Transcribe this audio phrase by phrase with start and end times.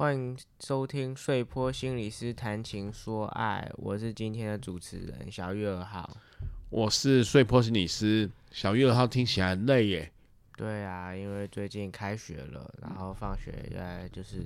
[0.00, 6.16] 欢迎收听睡坡心理师谈情说爱，我是今天的主持人小玉二号。
[6.70, 10.10] 我是睡坡心理师小玉二号，听起来很累耶。
[10.56, 14.42] 对啊，因为最近开学了，然后放学原来就是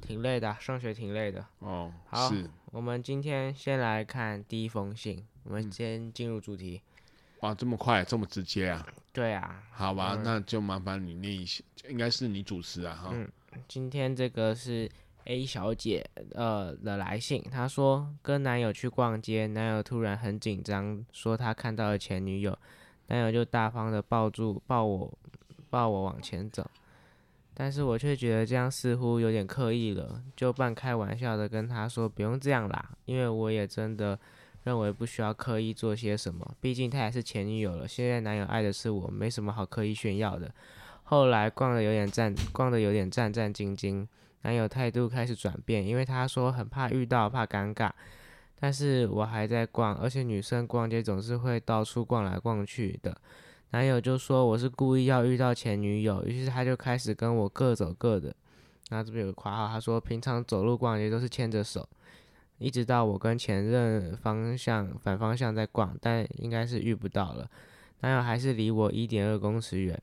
[0.00, 1.44] 挺累的，上学挺累的。
[1.58, 2.48] 哦，好，是。
[2.72, 6.80] 我们今天先来看第一封信，我们先进入主题。
[7.40, 8.86] 哇，这么快，这么直接啊？
[9.12, 9.62] 对啊。
[9.72, 13.10] 好吧，嗯、那就麻烦你念一下，应该是你主持啊，哈。
[13.12, 13.30] 嗯
[13.66, 14.88] 今天这个是
[15.24, 22.56] A 小姐呃的来信，她说跟男友去逛街，男友突然很紧张，说他看到了前女友，
[23.08, 25.12] 男友就大方的抱住抱我
[25.68, 26.68] 抱我往前走，
[27.54, 34.18] 但是我却觉得这样似乎有点刻意了，就半开玩笑的跟他说不用这样啦，因为我也真的
[34.64, 40.52] 认为不需要刻意做些什么，毕竟他也是前女友了，现在男友爱的是我，没什么好刻意炫耀的。
[41.10, 44.06] 后来逛的有点战，逛的有点战战兢兢，
[44.42, 47.90] 男友态度开始转变，因为他说很怕遇到，怕尴尬。
[48.60, 53.20] 但是我还在逛，而且女生逛街总是会到处逛来逛去的。
[53.70, 58.32] 男友就说我是故意要遇到前女友，于是他就开始跟我各走各的。
[58.90, 61.88] 然后这边有个括号，他说平常走路逛街都是牵着手，
[62.58, 67.50] 一直到我跟前任方向反方向在逛，但应该是遇不到了。
[68.02, 70.00] 男友还是离我一点二公尺远。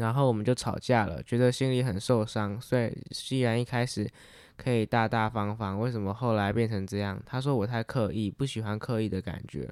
[0.00, 2.58] 然后我们就吵架了，觉得心里很受伤。
[2.60, 4.10] 所以既然一开始
[4.56, 7.22] 可以大大方方，为什么后来变成这样？
[7.26, 9.70] 他说我太刻意，不喜欢刻意的感觉，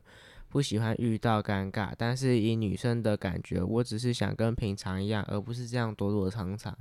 [0.49, 1.93] 不喜欢遇到尴尬。
[1.97, 6.77] 但是以女生的感觉，我只是想跟平常一样，而不是这样躲躲藏藏，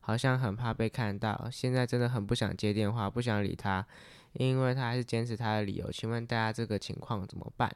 [0.00, 1.48] 好像很怕被看到。
[1.50, 3.84] 现在真的很不想接电话，不想理他，
[4.34, 5.90] 因为他还是坚持他的理由。
[5.90, 7.74] 请问大家这个情况怎么办？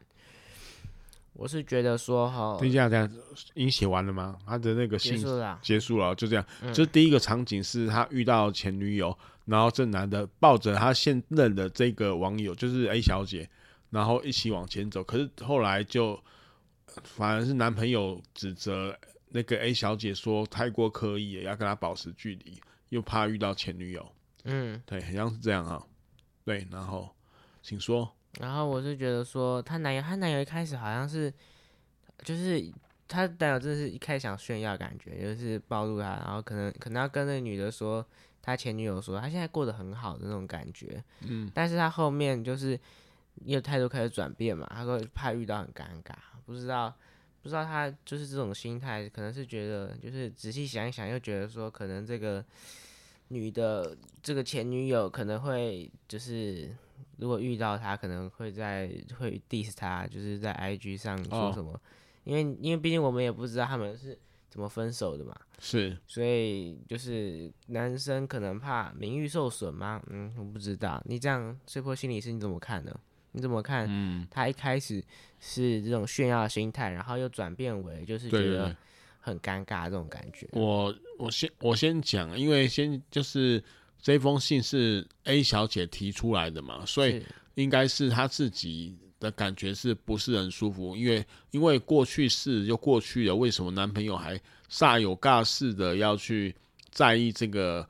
[1.38, 3.10] 我是觉得说哈，等一下，这样
[3.54, 4.38] 已经写完了吗？
[4.46, 6.44] 他的那个信结束了，结束了，就这样。
[6.62, 13.48] 嗯、就是第一个场景是他遇到前女友，然后这男的抱着他现任的这个网友，就是 A 小姐，
[13.90, 15.04] 然后一起往前走。
[15.04, 16.18] 可是后来就
[17.02, 18.98] 反而是男朋友指责
[19.28, 22.58] 那个 A 小姐说太过刻意了，要跟他保持距离，
[22.88, 24.10] 又怕遇到前女友。
[24.44, 25.82] 嗯，对，好像是这样啊。
[26.44, 27.14] 对，然后
[27.62, 28.10] 请说。
[28.40, 31.32] 然后我是觉得说，她男友，她男友一开始好像是，
[32.22, 32.70] 就是
[33.08, 38.04] 她男友真的是一开始想炫耀感觉，就是暴露她，然后可能可能要跟那个女的说，
[38.42, 42.78] 他前女友说他现在过得很好的那种感觉，嗯，但是他后面就是
[43.44, 46.14] 因为态度开始转变嘛，他说怕遇到很尴尬，
[46.44, 46.94] 不知道
[47.42, 52.44] 不知道他就是这种心态，可能是觉得就是仔细想一想，又觉得说可能这个
[53.28, 56.70] 女的这个前女友可能会就是。
[57.16, 61.80] 如果遇到他，可能会在会 diss 他，就是在 IG 上说什么，哦、
[62.24, 64.18] 因为因为毕竟我们也不知道他们是
[64.50, 70.02] 怎么分手的嘛，是，所以就是男生可能怕名誉受损吗？
[70.08, 71.02] 嗯，我不知道。
[71.06, 72.94] 你这样碎破心理是你怎么看呢？
[73.32, 73.86] 你怎么看？
[73.88, 75.02] 嗯，他一开始
[75.40, 78.76] 是这种炫耀的心态，然后又转变为就是觉得
[79.20, 80.48] 很尴尬这种感觉。
[80.52, 83.62] 我我先我先讲，因为先就是。
[84.00, 87.22] 这封信是 A 小姐提出来的嘛，所以
[87.54, 90.94] 应该是她自己的感觉是不是很舒服？
[90.94, 94.40] 因为因为过去式就过去了，为什么男朋友还
[94.70, 96.54] 煞有尬事的要去
[96.90, 97.88] 在意这个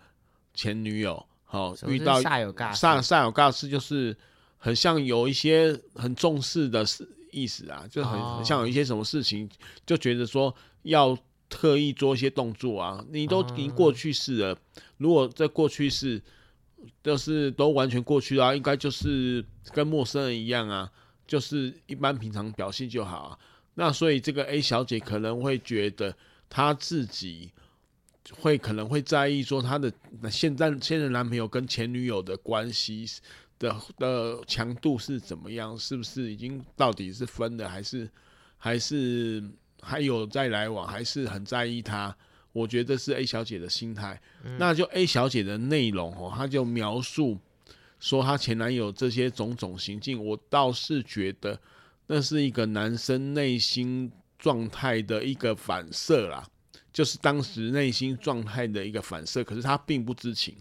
[0.55, 1.25] 前女友？
[1.45, 4.17] 好、哦，遇到煞有尬煞煞有尬事，就是
[4.57, 9.49] 很像有一些很重视的事意思啊，就很、哦、很像有一些什么事情，
[9.85, 11.17] 就觉得说要。
[11.49, 14.59] 特意做一些动作啊，你都已经过去式了。
[14.99, 16.21] 如果在过去式，
[17.03, 20.91] 就是都完全过去啊，应该就是跟陌生人一样啊，
[21.27, 23.39] 就是一般平常表现就好啊。
[23.75, 26.17] 那所以这个 A 小姐可能会觉得
[26.49, 27.53] 她自己
[28.31, 29.93] 会可能会在意说她的
[30.31, 33.07] 现在现任男朋友跟前女友的关系
[33.59, 35.77] 的的强度是怎么样？
[35.79, 38.11] 是不是已经到底是分了，还是
[38.57, 39.43] 还是
[39.87, 40.85] 还有再来往？
[40.85, 42.15] 还是很在意他？
[42.53, 44.21] 我觉得是 A 小姐的心态。
[44.43, 47.39] 嗯、那就 A 小姐的内容哦，她就描述
[48.01, 51.61] 说她前男友这些种种行径，我倒是觉得
[52.07, 56.45] 那是一个男生内心状态的一个反射啦，
[56.93, 59.45] 就是当时内心状态的一个反射。
[59.45, 60.57] 可是他并不知情。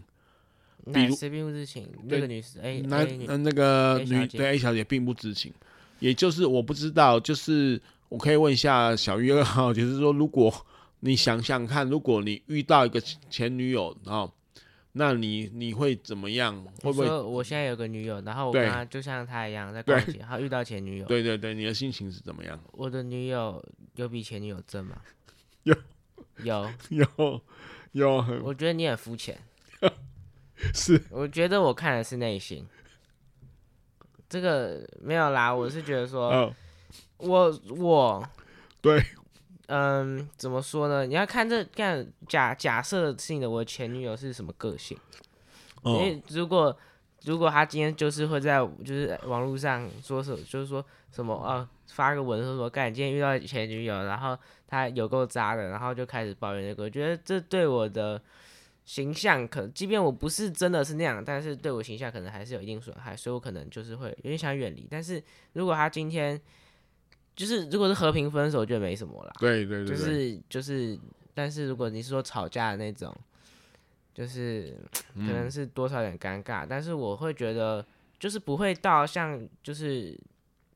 [0.92, 1.88] 比如谁并不知情？
[2.04, 3.04] 那个女士，A，那
[3.38, 5.52] 那个女对 A 小姐并不知情，
[5.98, 10.52] 也就是我不知道，就是我可以问一下小鱼二号， 就是说，如果
[11.00, 13.00] 你想想看，如果你遇到一个
[13.30, 14.32] 前女友，然后
[14.92, 16.64] 那你你会怎么样？
[16.82, 17.08] 会不会？
[17.08, 21.06] 我现在有个女友，然后我跟她就像她一样在逛街，然后遇到前女友。
[21.06, 22.58] 对对对，你的心情是怎么样？
[22.72, 23.62] 我的女友
[23.96, 24.96] 有比前女友正吗？
[25.64, 25.74] 有
[26.42, 27.40] 有 有
[27.92, 29.38] 有，我觉得你很肤浅。
[30.72, 32.66] 是，我觉得我看的是内心，
[34.28, 35.54] 这个没有啦。
[35.54, 36.54] 我是觉得说，哦、
[37.18, 38.28] 我我
[38.80, 39.02] 对，
[39.68, 41.06] 嗯，怎么说呢？
[41.06, 44.96] 你要看这看假假设性的我前女友是什么个性？
[45.84, 46.76] 因为如果
[47.24, 58.20] 如果她今天就是会在就是网络上说什么，就是说什么啊，发个文说什么，干，今天遇到前女友，然后她有够渣的，然后就开始抱怨那个，我觉得这对我的。
[58.86, 64.86] 形象可，即便我不是真的是那样，但是对我形象可能还是有一定损害，所以我可能就是会有点想远离。
[64.88, 65.20] 但是
[65.54, 66.40] 如果他今天
[67.36, 69.32] 就是如果是和平分手，就没什么了。
[69.38, 70.98] 对对对，就是就是，
[71.34, 73.14] 但是如果你是说吵架的那种，
[74.12, 74.74] 就是
[75.14, 77.86] 可能是多少有点尴尬，嗯、但是我会觉得
[78.18, 80.18] 就是不会到像就是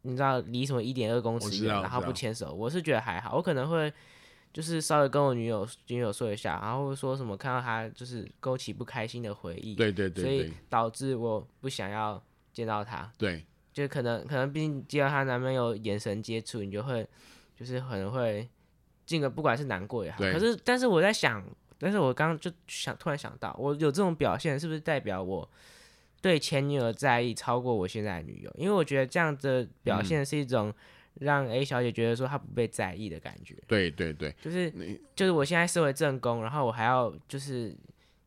[0.02, 3.92] 你知道离什么一点二公尺远，然后不牵手，我是觉得还好，我可能会。
[4.52, 12.20] 就是稍微跟我女友女友说一下，然后说什么看到她就是勾起不开心的回忆，对对对，所以导致我不想要
[12.52, 13.08] 见到她。
[13.16, 13.46] 对，
[13.80, 17.06] 就可能可能毕竟接到她男朋友眼神接触，你就会
[17.56, 18.48] 就是可能会
[19.06, 21.44] 进个不管是难过也好，可是但是我在想，
[21.78, 25.48] 但是我刚刚就想突然想到，我有这种表现是不是代表我
[26.20, 28.54] 对前女友在意超过我现在的女友？
[28.56, 30.68] 因为我觉得这样的表现是一种。
[30.68, 30.74] 嗯
[31.14, 34.72] 让 A 小姐觉得说她不被在意的感觉，对对对，就是
[35.14, 37.76] 就是我现在身为正宫，然后我还要就是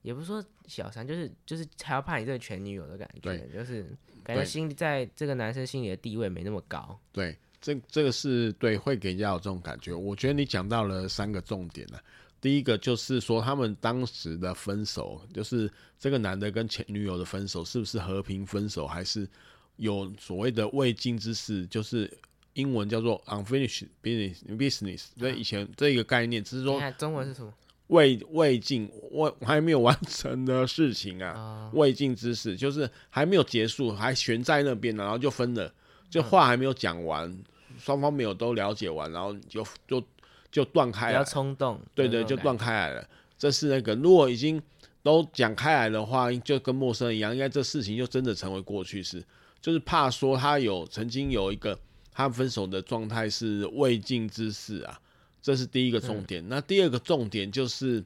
[0.02, 3.88] 也不是说小三，就是就是还要怕你这个前女友的感觉，就是
[4.24, 7.00] 感觉心里在这个男生心里的地位没那么高。
[7.12, 9.94] 对，这这个是对会给人家有这种感觉。
[9.94, 12.02] 我觉得你讲到了三个重点了，
[12.42, 19.28] 第一个就是说他们当时的分手，就是这个男的跟前女友的分手是不是和平分手，还是
[19.76, 22.12] 有所谓的未尽之事，就是。
[22.56, 27.52] 英文叫做 unfinished business business，所以以前这个概念只是说，中文是什么？
[27.88, 35.72] 未未尽未还没有完成的事情啊，未尽之事就是还没有结束，还悬在那边，然后就分了，
[36.10, 37.38] 就话还没有讲完，
[37.78, 40.04] 双方没有都了解完，然后就就
[40.52, 41.20] 就断开了。
[41.20, 43.08] 比较冲动，对对，就断开来了。
[43.38, 44.62] 这是那个，如果已经
[45.02, 49.24] 都讲开来的话，就跟陌生人一样，应该这事情就真的成为过去式。
[49.62, 51.78] 就是怕说他有曾经有一个。
[52.16, 55.00] 他分手的状态是未尽之事啊，
[55.44, 56.44] 这是第一个重点。
[56.44, 58.04] 嗯、那第二个重点就是，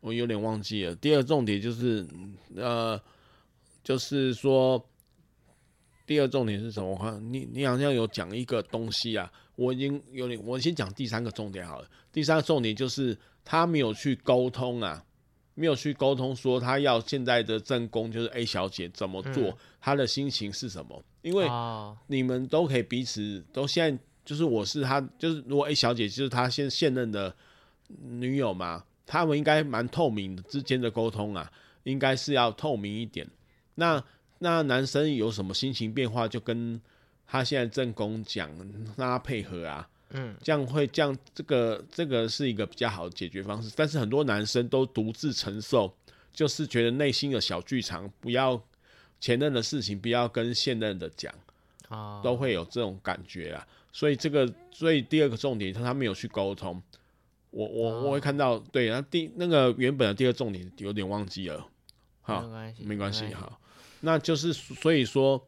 [0.00, 0.96] 我有点忘记了。
[0.96, 2.04] 第二个重点就是，
[2.56, 3.00] 呃，
[3.84, 4.84] 就是说，
[6.04, 6.90] 第二重点是什么？
[6.90, 11.88] 我看你你好像有讲一个东西啊，我已经有点，我先讲第三个重点好了。
[12.10, 15.04] 第三个重点就是他没有去沟通啊。
[15.56, 21.00] 没有去沟通，说他要现在的正宫就是 A 小姐怎么做，嗯、他的心情是什么？
[21.22, 21.46] 因为
[22.08, 27.34] 你们都可以彼此都现在就是我是他，就是如果 A 小姐就是他现现任的
[28.02, 31.50] 女友嘛，他们应该蛮透明之间的沟通啊，
[31.82, 33.26] 应该是要透明一点。
[33.74, 34.02] 那
[34.38, 36.80] 那男生有什么心情变化，就跟
[37.26, 38.50] 他现在正宫讲，
[38.96, 39.88] 让他配合啊。
[40.10, 43.72] 嗯，这样会这样，这个这个是一个比较好的解决方式。
[43.74, 45.92] 但是很多男生都独自承受，
[46.32, 48.62] 就是觉得内心的小剧场，不要
[49.18, 51.34] 前任的事情，不要跟现任的讲，
[51.88, 53.66] 啊，都会有这种感觉啊。
[53.94, 56.82] 所以这个，所以第二个重点，他没有去沟通。
[57.50, 61.66] 我我我会看到，对，然后第那个原本的第二个重点有点忘记了，
[62.20, 63.60] 好，没关系，没关系，好，
[64.00, 65.42] 那就是所以说，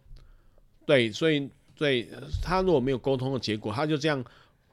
[0.86, 2.08] 对，所以对
[2.40, 4.24] 他如果没有沟通的结果，他就这样。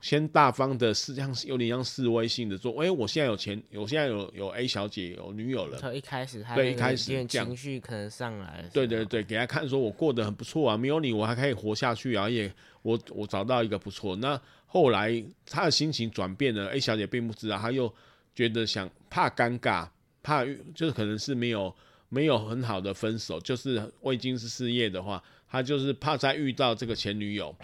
[0.03, 5.77] 先大方的是像有点像示威性的说，哎、欸，我现在有钱，我现在有有 A 小姐有女友了。
[5.77, 14.13] 从一开始他对一开始情绪可能上来，对对对，给他看说我过得很不错啊，没有你我还可以活下去啊，也我我找到一个不错。
[14.17, 17.89] 那后来他的心情转变了，A 小姐并不知道，他又
[18.35, 19.87] 觉得想怕尴尬，
[20.21, 20.43] 怕
[20.75, 21.73] 就是可能是没有
[22.09, 27.55] 没有很好的分手，就是未经是事业的话，他就是怕再遇到这个前女友，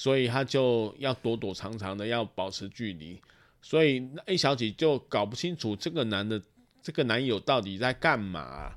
[0.00, 3.20] 所以他就要躲躲藏藏的，要保持距离。
[3.60, 6.40] 所以 A 小姐就搞不清楚这个男的，
[6.80, 8.72] 这个男友到底在干嘛？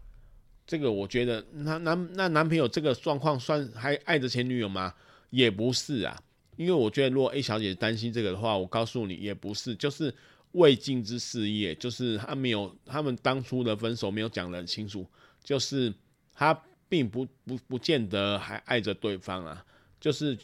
[0.68, 4.94] 这个我觉得，那男那男朋友这个状况算还爱着前女友吗？
[5.30, 6.22] 也不是啊，
[6.58, 10.13] 因为我觉得如果 A 小姐担心这个的话，我告诉你也不是，就是。
[10.51, 15.03] 未尽之事业，就是他没有，他们当初的分手没有讲得很清楚，
[15.44, 15.92] 就是
[16.32, 16.53] 他
[16.88, 19.65] 并不不不见得还爱着对方啊，
[20.04, 20.38] 就是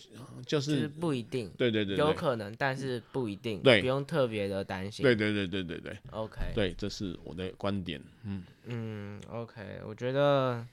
[0.46, 10.66] 就是、不一定，对对对，有可能，但是不一定，对，不用特别的担心，对对对对对对，OK，对，这是我的观点，嗯嗯，OK，我觉得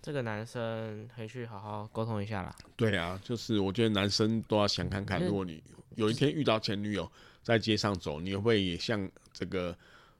[0.00, 2.56] 这个男生回去好好沟通一下啦。
[2.76, 5.62] 对啊，就是我觉得男生都要想看看，如果你
[5.96, 7.10] 有一天遇到前女友。
[7.42, 9.74] 在街上走，你会也像这个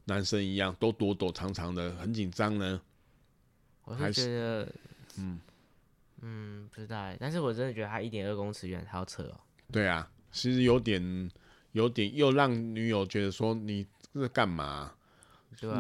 [0.07, 2.81] 男生一样，都躲躲藏藏的，很紧张呢？
[3.85, 4.73] 我是觉得，
[5.19, 5.39] 嗯
[6.23, 9.41] 嗯，不知道，但是我真的觉得他一点二公尺远，他要扯哦。
[9.73, 11.31] 对啊，其实有点，
[11.73, 14.95] 有点又让女友觉得说，你这是干嘛？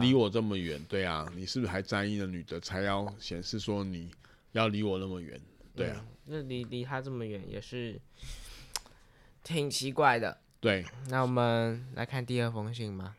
[0.01, 4.11] 离我这么远，对啊，你是不是还在意那女的，才要显示说你
[4.53, 5.41] 要离我那么远？
[5.75, 7.99] 对啊，那离离他这么远也是
[9.43, 10.39] 挺奇怪的。
[10.61, 13.17] 对，那我们来看第二封信吗？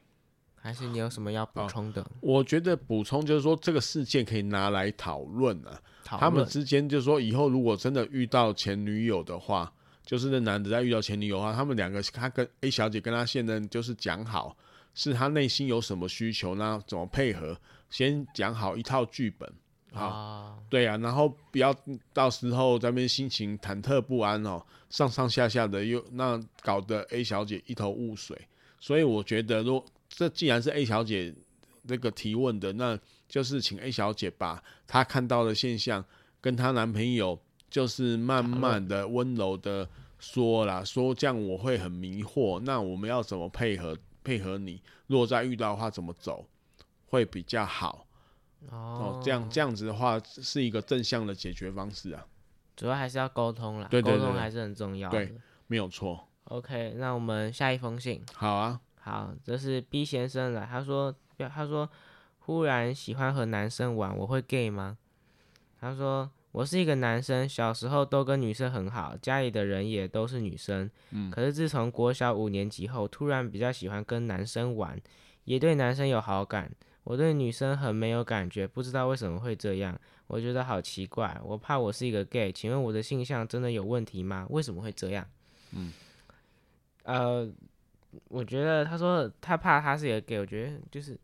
[0.62, 2.01] 还是你有什么要补充的？
[2.01, 5.82] 哦，我觉得补充就是说，这个事件可以拿来讨论啊。
[6.03, 9.72] 他们之间就是说，以后如果真的遇到前女友的话，
[10.06, 14.56] 就是那男的在遇到前女友的话，他们两个他跟 A 小姐跟他现任就是讲好，
[14.94, 17.58] 是他内心有什么需求，那怎么配合，
[17.89, 19.51] 先讲好一套剧本。
[19.94, 21.75] 啊，对啊，然后不要
[22.13, 28.38] 到时候在那边心情忐忑不安哦，上上下下的又那搞得 A 小姐一头雾水。
[28.80, 29.84] 所以我觉得，若
[30.15, 31.34] 这既然是 A 小姐
[31.84, 36.03] 那个提问的，那就是请 A 小姐把她看到的现象
[36.39, 37.39] 跟她男朋友，
[37.70, 39.88] 就是慢慢的温柔的
[40.20, 44.82] 说啦，说这样我会很迷惑，那我们要怎么配合配合你？
[45.08, 46.46] 如果再遇到的话，怎么走
[47.08, 48.06] 会比较好？
[48.70, 52.25] 哦，这样这样子的话是一个正向的解决方式啊。
[52.75, 55.18] 主要还是要沟通啦，沟通还是很重要的。
[55.18, 55.36] 对，
[55.68, 56.27] 没有错。
[56.46, 58.22] OK，那我们下一封信。
[58.34, 61.89] 好啊，好，这是 B 先生来，他说，他说，
[62.39, 64.98] 忽然喜欢和男生玩，我会 gay 吗？
[65.79, 70.89] 他说，我是一个男生，小时候都跟女生很好，家里的人也都是女生。
[71.10, 75.01] 嗯，可是自从国小五年级后，突然比较喜欢跟男生玩，
[75.46, 76.72] 也对男生有好感。
[77.03, 81.36] 我对女生很没有感觉，不知道为什么会这样，我觉得好奇怪。
[81.43, 84.46] 我怕我是一个 gay，请问我的性向真的有问题吗？
[84.51, 85.27] 为什么会这样？
[85.72, 85.91] 嗯，
[87.03, 87.50] 呃，
[88.30, 91.18] 我觉得他说他怕他是一个 gay，我觉得就是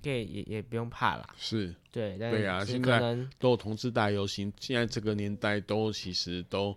[0.00, 1.28] gay 也也不用怕啦。
[1.36, 3.00] 是，对，但对啊，现在
[3.38, 6.76] 都有同志大游行，现在这个年代都其实都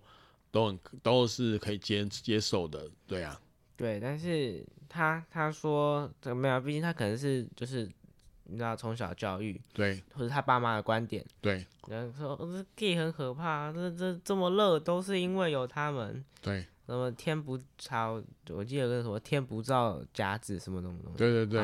[0.51, 3.39] 都很都是可以接接受的，对啊。
[3.77, 7.89] 对，但是他他说这个没有，毕竟他可能是就是。
[8.47, 21.59] 你知道从小教育对，或者他爸妈的观点对，然后说这 gay 很可怕，这这这么热都是因为有他们对，什么天不朝，我记得有个什么天不造甲子什么东西，对对对，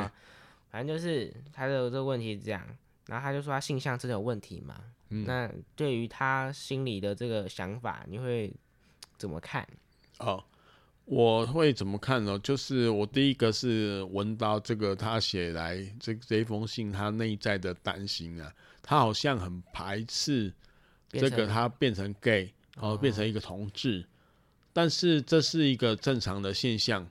[0.69, 2.65] 反正就是他的这个问题是这样，
[3.07, 4.75] 然后他就说他性向真的有问题嘛，
[5.09, 8.53] 嗯，那对于他心里的这个想法，你会
[9.17, 9.67] 怎么看？
[10.19, 10.43] 哦。
[11.05, 12.39] 我会怎么看呢？
[12.39, 20.53] 就是我第一个是闻到这个他写来这这一封信，他内在的担心啊，他好像很排斥
[21.09, 24.05] 这个他变成 gay，然后变成一个同志，
[24.73, 27.07] 但是这是一个正常的现象，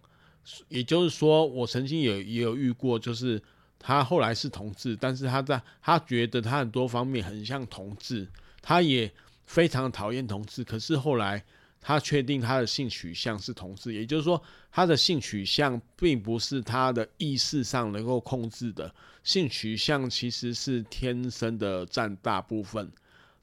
[0.68, 3.42] 也就是说，我曾经有也有遇过，就是
[3.78, 8.26] 他后来是同志，但是他在他觉得他很多方面很像同志，
[8.60, 9.10] 他也
[9.46, 11.42] 非常讨厌同志，可是后来。
[11.82, 22.92] 他确定他的性取向是同志，也就是说，他的性取向并不是他的意识上能够控制的，性取向其实是天生的占大部分。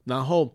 [0.04, 0.54] 然后，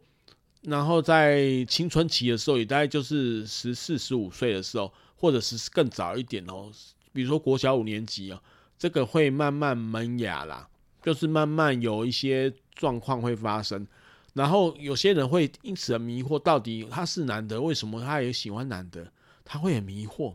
[0.63, 6.71] 然后在青春期的时候，也大概就是十四、十五岁的时候，或者是更早一点哦，
[7.11, 8.41] 比如说国小五年级哦，
[8.77, 10.67] 这个会慢慢萌芽啦，
[11.01, 13.85] 就是慢慢有一些状况会发生。
[14.33, 19.05] 然后有些人会因此而迷惑，到底他是男的，为什么他也喜欢男的？
[19.45, 20.33] 他会很迷惑。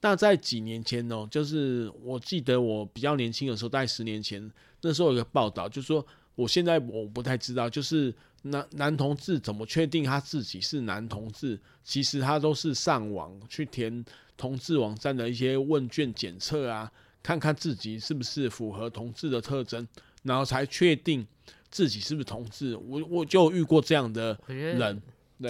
[0.00, 6.06] 那在几年前呢，就是我记得我比较年轻的时候，大概十年前，那时候有个报道，就是说
[6.36, 11.58] 我现在我不太知道，就是男男同志怎么确定他自己是男同志？
[11.82, 14.04] 其实他都是上网去填
[14.36, 16.88] 同志网站的一些问卷检测啊，
[17.20, 19.88] 看看自己是不是符合同志的特征，
[20.22, 21.26] 然后才确定。
[21.68, 22.76] 自己是不是同志。
[22.76, 25.02] 我我就遇过这样的人，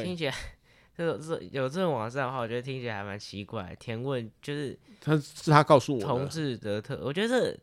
[0.03, 0.35] 听起来
[0.97, 3.77] 这这有这种网站的话，我觉得听起来还蛮奇怪。
[3.79, 7.57] 填问就是他是他告诉我同志的特，我觉得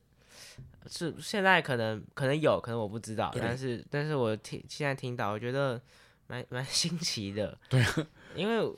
[0.89, 5.81] 是现在可能可能有可能我不知道，但是但是我听现在听到，我觉得
[6.27, 7.57] 蛮蛮 新奇的。
[7.69, 8.71] 对啊， 因为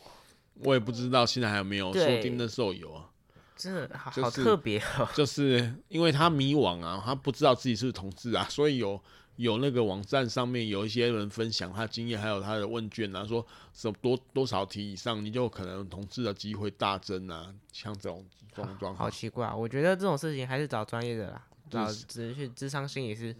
[0.64, 3.10] 我也不知道现在还有没有，说不定那时候有啊。
[3.58, 9.02] 真的好、就是、好特别哦，就是因为他迷惘啊，他不知道自己是不是同志啊，所以有
[9.38, 23.36] 有那个网站上面有一些人分享他经验，还有他的问卷啊，说什么多多少题以上你就可能同志的机会大增啊，像这种这种状况，好奇怪，我觉得这种事情还是找专业的啦，找只是去咨商心理师。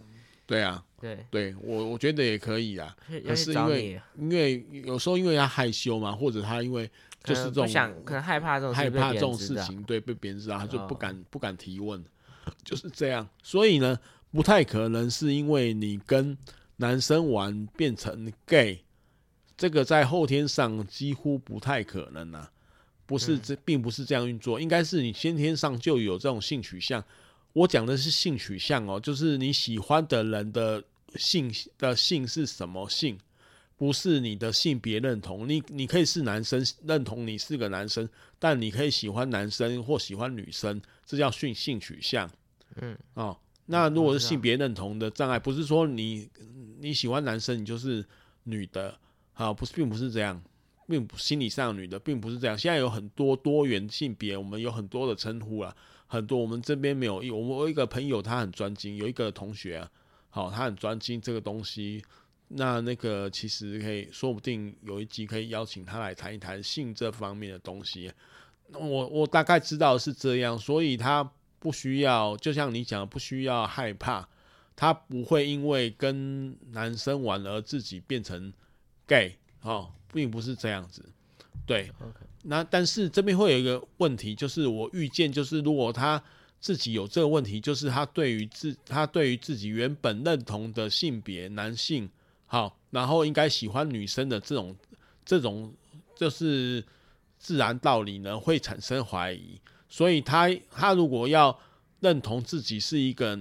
[0.46, 6.90] 对啊，对，对我我觉得也可以啊，可是因为因为有时候因为他害羞嘛，或者他因为。
[7.24, 12.00] 就是这种想，可能害怕这种害怕这种事情，对，被别人知道，他就不敢不敢提问，
[12.62, 13.28] 就是这样。
[13.42, 13.98] 所以呢，
[14.30, 16.38] 不太可能是因为你跟
[16.76, 18.84] 男生玩变成 gay，
[19.56, 22.48] 这个在后天上几乎不太可能啊，
[23.06, 27.02] 不是这，并不是这样运作，应该是你先天上就有这种性取向。
[27.56, 30.84] 我讲的是性取向哦，就是你喜欢的人的
[31.14, 33.18] 性的性是什么性。
[33.78, 38.08] 不是你的性别认同，你你可以是男生，认同你是个男生，
[38.38, 42.30] 但你可以喜欢男生或喜欢女生，这叫性性取向。
[42.76, 43.36] 嗯，哦，
[43.66, 46.26] 那如果是性别认同的障碍，不是说你
[46.78, 48.02] 你喜欢男生，你就是
[48.44, 48.98] 女的，
[49.34, 50.42] 好，不是，并不是这样，
[50.88, 52.56] 并不心理上的女的，并不是这样。
[52.56, 57.16] 现在有很多多元性别，我们有很多的称呼了，很多我们这边没有。
[57.16, 59.90] 我们有一个朋友他很专精，有一个同学啊，
[60.30, 62.04] 好，他很专精这个东西。
[62.48, 68.12] 那那个其实可以说不定有一集可以邀请他来谈一谈性这方面的东西。
[68.72, 74.28] 我我大概知道是这样，所以他不需要，就像你讲，不需要害怕，
[74.76, 78.52] 他不会因为跟男生玩而自己变成
[79.08, 81.04] gay 哦，并不是这样子。
[81.64, 81.90] 对.
[82.42, 86.22] 那但是这边会有一个问题，就是我预见，就是如果他
[86.60, 92.08] 自己有这个问题，就是他对于自他对于自己原本认同的性别男性。
[92.46, 94.76] 好，然后应该喜欢女生的这种，
[95.24, 95.74] 这种
[96.14, 96.84] 就是
[97.38, 99.60] 自然道理呢，会产生怀疑。
[99.88, 101.58] 所以他他如果要
[101.98, 103.36] 认同自己是一个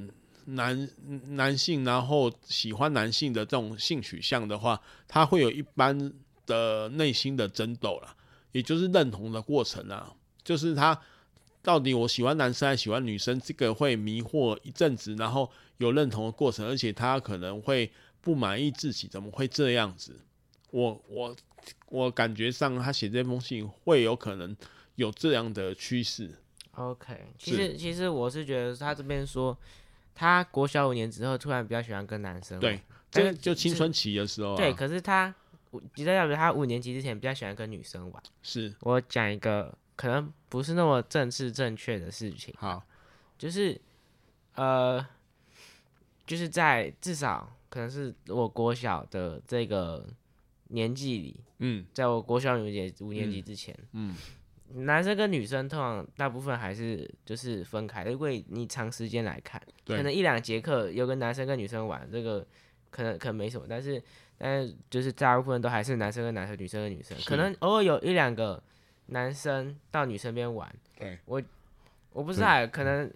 [0.45, 0.89] 男
[1.27, 6.11] 男性，然后喜欢男性的这种性取向的话，他会有一般
[6.45, 8.15] 的内心的争斗了，
[8.51, 10.99] 也就是认同的过程啊，就是他
[11.61, 17.91] 到底我喜欢男生还是喜欢女生，这个会迷惑一阵子，然后有认同的过程，而且他可能会。
[18.25, 20.19] 不满意自己怎么会这样子？
[20.71, 21.35] 我我
[21.89, 24.57] 我感觉上他写这封信会有可能
[24.95, 26.31] 有这样的趋势。
[26.71, 29.55] OK，其实其实我是觉得他这边说
[30.15, 32.81] 他国小五年之后突然比较喜欢跟男生，对，
[33.11, 34.57] 这就青春期的时候、啊。
[34.57, 35.31] 对，可是他
[35.95, 38.23] 你在讲他五年级之前比较喜欢跟女生玩。
[38.41, 42.53] 是我讲一个可能不是那么正式正确的事情。
[42.57, 42.83] 好，
[43.37, 43.79] 就是
[44.55, 45.05] 呃，
[46.25, 47.51] 就是在至少。
[47.67, 50.07] 可能是我国小的这个
[50.69, 54.15] 年纪里，嗯，在我国小五年五年级之前，嗯，
[54.73, 62.47] 嗯，男生跟女生通常大部分还是就是分开的，因为你长时间来看，对可能一两节课有个男生跟女生玩，这个
[62.91, 64.01] 可能可能没什么，但是
[64.37, 68.61] 但是就是大部分都还是男生跟男生，女生跟女生，可能偶尔有一两个
[69.07, 71.41] 男生到女生边玩，对我
[72.11, 73.11] 我不知道，可能。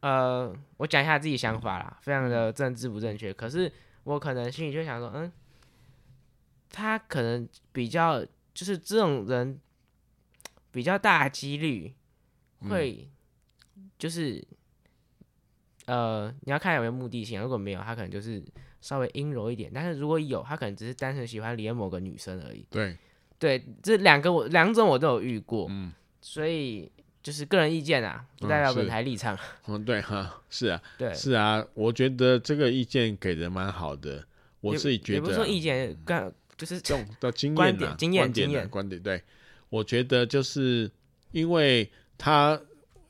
[0.00, 3.34] 呃，我讲一下自己想法啦，非常的政治不正确。
[3.34, 3.68] 可是
[4.04, 5.32] 我可能心里就想说，嗯，
[6.70, 8.24] 他可能比较
[8.54, 9.58] 就是这种人
[10.70, 11.92] 比较大几率
[12.60, 13.10] 会
[13.98, 14.36] 就是、
[15.86, 17.40] 嗯、呃，你要看有没有目的性。
[17.40, 18.40] 如果没有，他可能就是
[18.80, 19.70] 稍微阴柔一点。
[19.74, 22.64] 但是如果有，他可能只是单纯喜欢连某个女生而已。
[22.70, 22.96] 对，
[23.38, 26.90] 对，这两个我两种我都有遇过，嗯，所以。
[27.20, 29.36] 就是个人意见啊，不代表本台立场。
[29.66, 34.24] 嗯，嗯，对哈，是啊，对，是啊，我觉得这个意见给的蛮好的，
[34.60, 39.20] 我自己觉得，也不是说意见，刚就是这种 的经验啊，经验，经验，观点，对，
[39.68, 40.90] 我觉得就是
[41.32, 42.58] 因为他，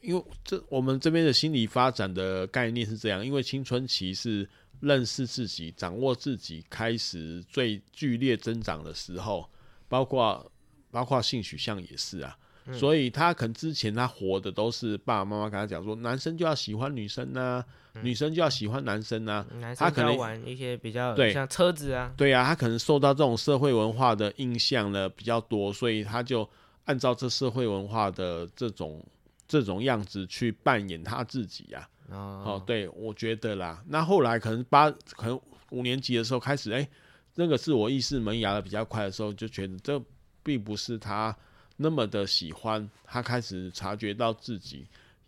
[0.00, 4.48] 因为这我们这边的心理发展的概念是这样，因为青春期是
[4.80, 9.48] 认识自己、掌握自己开始最剧烈增长的时候，
[9.88, 10.50] 包括
[10.90, 12.36] 包括性取向也是啊。
[12.74, 17.64] 所以他可能之前他活的都是爸爸妈妈跟他讲说，男生就要喜欢女生呐，
[18.02, 19.42] 女生就要喜欢男生呐。
[19.74, 26.46] 他可能玩一些比较对像车子啊，对啊，他可能受到这种社会文化的印象呢比较多，所以他就
[26.84, 29.02] 按照这社会文化的这种
[29.46, 31.88] 这种样子去扮演他自己呀。
[32.08, 35.40] 哦，对，我觉得啦，那后来可能八可能
[35.70, 36.88] 五年级的时候开始，哎、欸，
[37.34, 40.02] 那个自我意识萌芽的比较快的时候，就觉得这
[40.42, 41.36] 并不是他
[41.76, 42.88] 那么的喜欢。
[43.04, 44.86] 他开始察觉到自己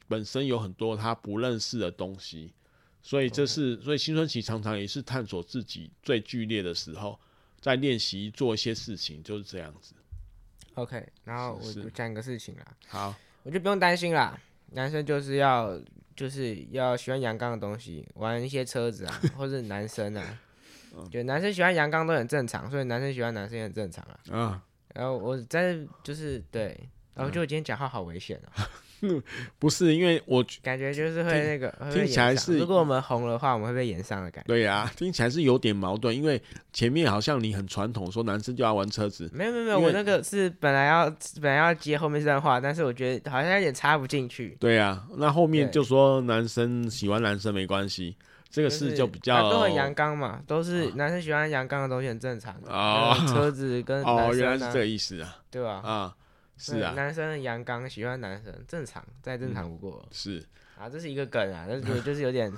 [0.09, 2.53] 本身有很多他不认识的东西，
[3.03, 7.19] 所以这是所以青春期常常也是探索自己最剧烈的时候，
[7.61, 9.95] 在练习做一些事情，就是这样子。
[10.75, 12.67] OK，然后我讲一个事情啦。
[12.89, 14.41] 好，我就不用担心啦。
[14.73, 15.79] 男生就是要
[16.21, 20.39] 就是要喜欢阳刚的东西，玩一些车子啊， 或是男生啊，
[21.11, 24.37] 就男生喜欢阳刚都很正常，所以男生喜欢男生也很正常啊。
[24.39, 24.63] 啊，
[24.95, 26.79] 然后我在就是对，
[27.15, 28.63] 然后就今天讲话好危险哦。
[29.59, 34.49] 不是，因为我感觉就是会那个听起来是，如果我们红的话，我们会被演上的感觉。
[34.49, 36.41] 对呀、啊，听起来是有点矛盾，因为
[36.73, 39.31] 前面好像你很传统，说男生就要玩车子。
[39.33, 41.11] 没有没有没有，我那个是本来要
[41.41, 44.57] 本来要接后面这段话，但是我觉得好像有点插不进去。
[44.61, 48.17] 对呀、啊，那后面就说男生喜欢男生没关系，
[48.51, 52.71] 这个事就比较、就是啊、都很阳刚嘛，都是男生喜欢阳刚的东西很正常的。
[52.71, 55.81] 哦，车子跟哦，原来是这个意思啊，对吧？
[55.85, 56.15] 啊。
[56.61, 59.99] 是啊，男生阳刚，喜欢男生，正常，再正常不过。
[60.05, 60.47] 嗯、是
[60.79, 62.53] 啊，这是一个梗啊，但是 就是有点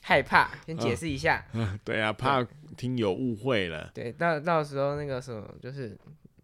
[0.00, 1.78] 害怕，先解释一下、嗯。
[1.84, 2.42] 对啊，怕
[2.76, 3.90] 听友误会了。
[3.94, 5.94] 对，到到时候那个什么，就是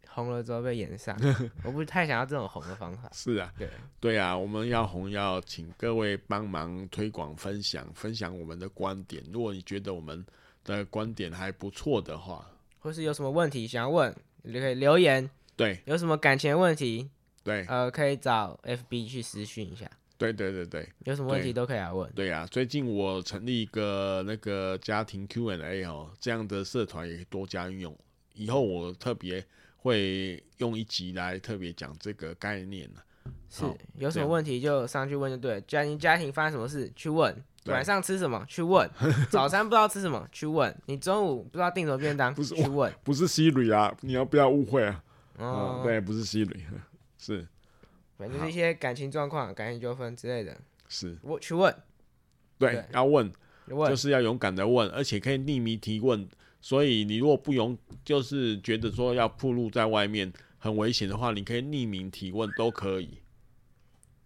[0.09, 1.19] 红了之后被炎上，
[1.65, 3.09] 我不太想要这种红的方法。
[3.15, 9.23] 是啊，对对啊，我们要红，要请各位帮忙推广分享，分享我们的观点。
[9.33, 10.23] 如果你觉得我们
[10.65, 12.47] 的观点还不错的话，
[12.81, 15.31] 或是有什么问题想要问，你可以留言。
[15.61, 17.11] 对，有什么感情的问题？
[17.44, 19.87] 对，呃，可以找 FB 去私讯一下。
[20.16, 22.11] 对对对对，有什么问题都可以来问。
[22.12, 27.94] 对呀、啊，最近我成立一个那个家庭 Q&A 哦，这样的社团也多加运用。
[28.33, 29.44] 以后我特别
[29.77, 32.88] 会用一集来特别讲这个概念。
[33.51, 33.64] 是，
[33.99, 35.61] 有什么问题就上去问就对。
[35.68, 38.88] 家庭家庭发生什么事去问，晚上吃什么去问，
[39.29, 42.90] 早餐不知道吃什么去问，你中午不知道订什么便当去问。
[43.05, 45.05] 不是 Siri 啊，你要不要误会啊？
[45.40, 46.61] 哦、嗯，对，不是 Siri，
[47.18, 47.46] 是，
[48.16, 50.57] 反正就是一些感情状况、感情纠纷之类的。
[50.88, 51.74] 是，我去问，
[52.59, 53.33] 对，对要问，
[53.68, 56.29] 问，就是要勇敢的问，而且可以匿名提问。
[56.61, 63.18] 所以你如果不勇，就是觉得说要暴露在外面很危险的话，你可以匿名提问都可以。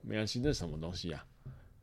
[0.01, 1.25] 没关系，这是什么东西啊？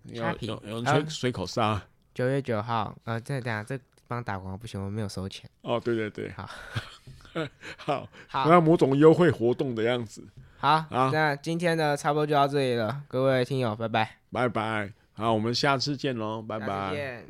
[0.04, 1.80] 有有有人吹水口哨。
[2.14, 5.50] 九月九号，呃，这等下这帮打广告不行，我们没有收钱。
[5.62, 6.50] 哦，对对对，好。
[7.78, 10.28] 好，好像某种优惠活动的样子。
[10.58, 14.94] 好，好，那今天的差不多就到这里了，各位听友，拜拜，拜拜。
[15.14, 16.94] 好，我们下次见喽，拜拜。
[16.94, 17.24] 见。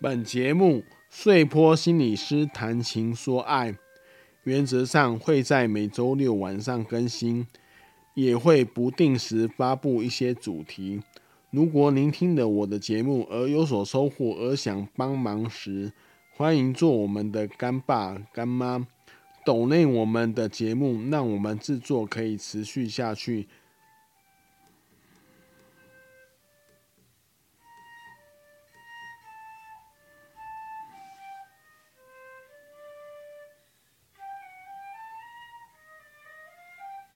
[0.00, 3.74] 本节目碎坡心理师谈情说爱，
[4.42, 7.46] 原则上会在每周六晚上更新。
[8.14, 11.02] 也会不定时发布一些主题。
[11.50, 15.92] 如果您听了我的节目而有所收获，而想帮忙时，
[16.36, 18.86] 欢迎做我们的干爸干妈，
[19.44, 23.46] 抖内我们的节目，让我们制作可以持续下去。